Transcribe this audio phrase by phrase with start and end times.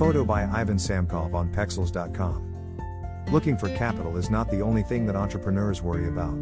[0.00, 3.26] Photo by Ivan Samkov on Pexels.com.
[3.30, 6.32] Looking for capital is not the only thing that entrepreneurs worry about.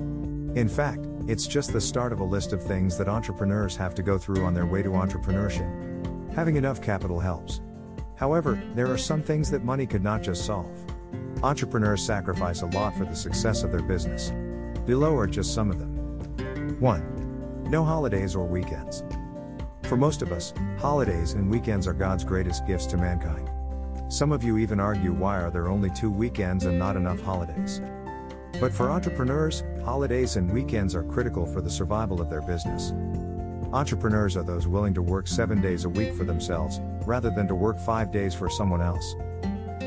[0.55, 4.03] In fact, it's just the start of a list of things that entrepreneurs have to
[4.05, 5.67] go through on their way to entrepreneurship.
[6.37, 7.61] Having enough capital helps.
[8.15, 10.79] However, there are some things that money could not just solve.
[11.43, 14.31] Entrepreneurs sacrifice a lot for the success of their business.
[14.87, 16.77] Below are just some of them.
[16.79, 17.71] 1.
[17.71, 19.03] No holidays or weekends.
[19.89, 23.49] For most of us, holidays and weekends are God's greatest gifts to mankind.
[24.13, 27.81] Some of you even argue why are there only two weekends and not enough holidays?
[28.61, 32.93] But for entrepreneurs, holidays and weekends are critical for the survival of their business.
[33.73, 37.55] Entrepreneurs are those willing to work seven days a week for themselves, rather than to
[37.55, 39.15] work five days for someone else.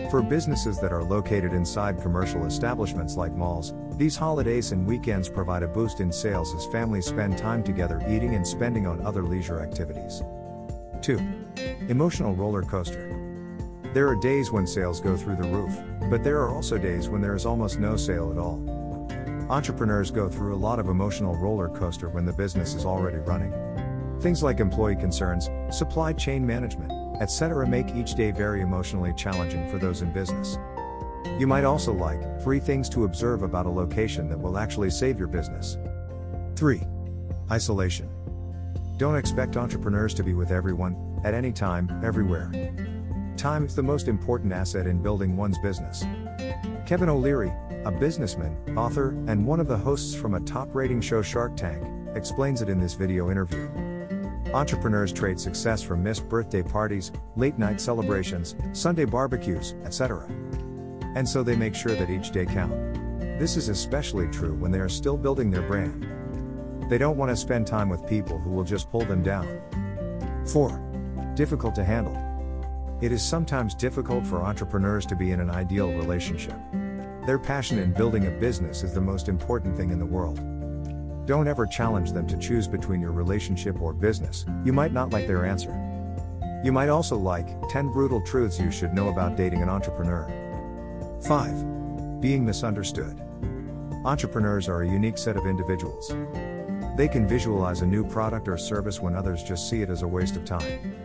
[0.10, 5.62] For businesses that are located inside commercial establishments like malls, these holidays and weekends provide
[5.62, 9.60] a boost in sales as families spend time together eating and spending on other leisure
[9.60, 10.24] activities.
[11.04, 11.20] 2.
[11.88, 13.16] Emotional roller coaster.
[13.94, 17.22] There are days when sales go through the roof, but there are also days when
[17.22, 18.60] there is almost no sale at all.
[19.52, 23.54] Entrepreneurs go through a lot of emotional roller coaster when the business is already running.
[24.20, 27.68] Things like employee concerns, supply chain management, etc.
[27.68, 30.58] make each day very emotionally challenging for those in business.
[31.42, 35.18] You might also like three things to observe about a location that will actually save
[35.18, 35.76] your business.
[36.56, 36.84] 3.
[37.50, 38.08] Isolation.
[38.98, 42.52] Don't expect entrepreneurs to be with everyone, at any time, everywhere.
[43.38, 46.06] Time is the most important asset in building one's business.
[46.86, 47.52] Kevin O'Leary,
[47.86, 51.84] a businessman, author, and one of the hosts from a top rating show Shark Tank,
[52.16, 53.68] explains it in this video interview.
[54.54, 60.30] Entrepreneurs trade success for missed birthday parties, late night celebrations, Sunday barbecues, etc.
[61.16, 62.72] And so they make sure that each day count.
[63.40, 66.08] This is especially true when they are still building their brand.
[66.90, 69.62] They don't want to spend time with people who will just pull them down.
[70.48, 71.34] 4.
[71.36, 72.18] Difficult to handle.
[73.02, 76.56] It is sometimes difficult for entrepreneurs to be in an ideal relationship.
[77.26, 80.40] Their passion in building a business is the most important thing in the world.
[81.26, 85.28] Don't ever challenge them to choose between your relationship or business, you might not like
[85.28, 85.72] their answer.
[86.64, 90.28] You might also like 10 brutal truths you should know about dating an entrepreneur.
[91.24, 92.20] 5.
[92.20, 93.22] Being misunderstood.
[94.06, 96.08] Entrepreneurs are a unique set of individuals.
[96.98, 100.08] They can visualize a new product or service when others just see it as a
[100.08, 100.96] waste of time.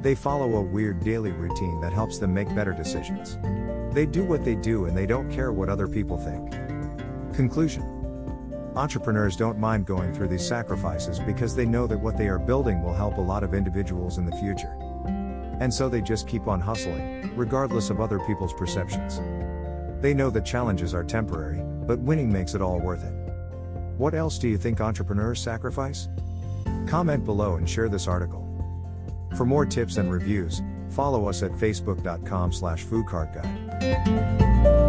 [0.00, 3.38] They follow a weird daily routine that helps them make better decisions.
[3.94, 6.52] They do what they do and they don't care what other people think.
[7.34, 7.82] Conclusion
[8.76, 12.82] Entrepreneurs don't mind going through these sacrifices because they know that what they are building
[12.82, 14.74] will help a lot of individuals in the future.
[15.60, 19.20] And so they just keep on hustling, regardless of other people's perceptions.
[20.00, 23.14] They know that challenges are temporary, but winning makes it all worth it.
[23.98, 26.08] What else do you think entrepreneurs sacrifice?
[26.86, 28.46] Comment below and share this article.
[29.36, 34.79] For more tips and reviews, follow us at facebook.com slash foodcartguide.